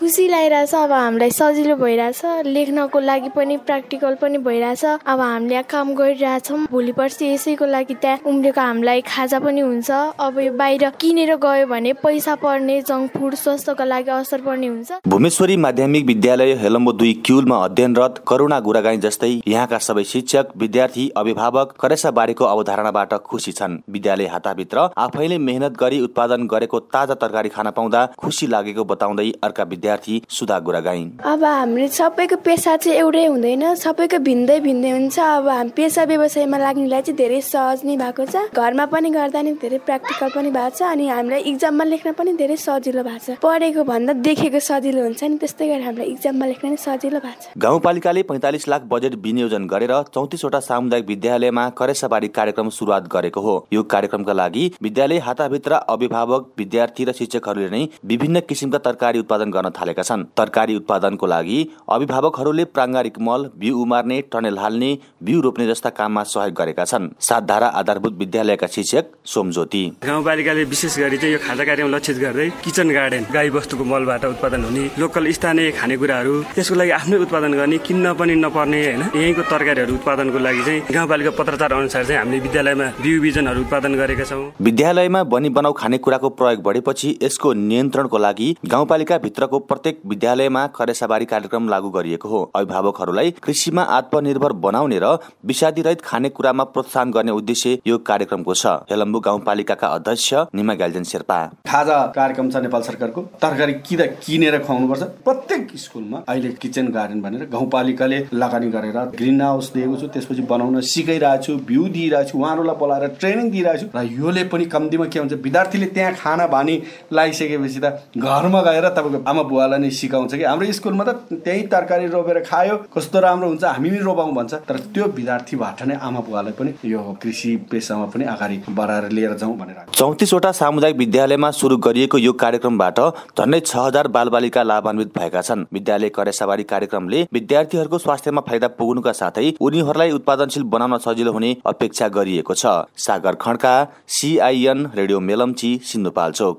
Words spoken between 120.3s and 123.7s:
कि? हाम्रो स्कुलमा त त्यही तरकारी रोपेर खायो कस्तो राम्रो हुन्छ